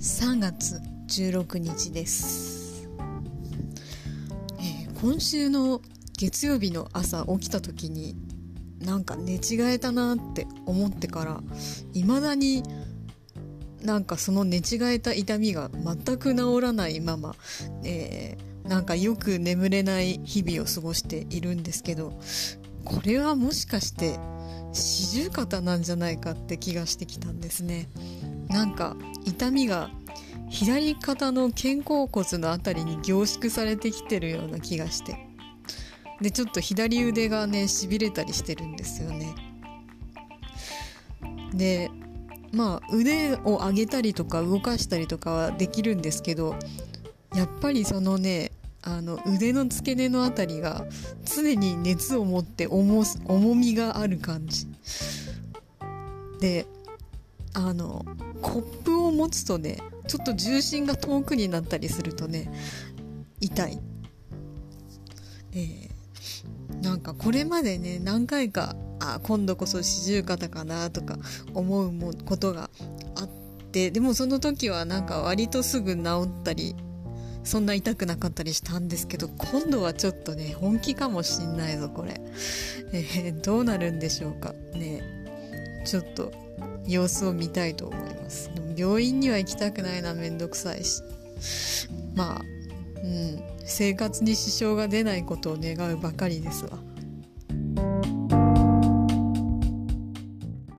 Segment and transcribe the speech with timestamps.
[0.00, 2.88] 3月16日です、
[4.58, 5.82] えー、今週の
[6.16, 8.16] 月曜日の朝起きた時に
[8.78, 11.42] なんか寝違えたなって思ってから
[11.92, 12.62] 未だに
[13.82, 17.34] なんかその寝違えた痛みが全く治らないまま、
[17.84, 22.18] えー、なんかよく眠れない日々を過ごしているんですけど
[22.84, 24.18] これはもしかして
[24.72, 27.88] 四十肩なんじゃないかって気がしてきたんですね。
[28.48, 29.90] なんか痛みが
[30.48, 35.26] 左肩の肩甲骨の辺りに凝縮されてきてるような気がして。
[36.20, 39.34] でちょっと左腕がねしびれたりしてるんですよね。
[41.54, 41.90] で
[42.52, 46.56] まあ腕を上げたりとか動かしたりとかはできるんですけど
[47.34, 50.86] やっぱりそのねあの腕の付け根の辺りが
[51.24, 54.66] 常に熱を持って重重みがある感じ。
[56.40, 56.66] で
[57.52, 58.04] あの
[58.40, 62.50] コップを持つとねちょっと重心が遠くになったりするとね
[63.40, 63.78] 痛い、
[65.52, 71.18] えー、なんかこれまでね何回かあ今度こそ四十肩かなとか
[71.54, 72.70] 思うもことが
[73.16, 73.28] あっ
[73.72, 76.74] てでもその時はなんか割とすぐ治ったり
[77.44, 82.20] そんな痛くなかったりしたんですけど今度はちょっとね本気かもしんないぞこれ、
[82.92, 84.54] えー、どうなるんでしょうか。
[84.74, 85.02] ね
[85.84, 86.32] ちょっと
[86.86, 88.50] 様子を見たいと思います。
[88.54, 91.02] でも病院には行きたくないなめんどくさいし。
[92.14, 92.42] まあ
[93.02, 96.78] うん生活に支障が出ないことを願うばかりですわ。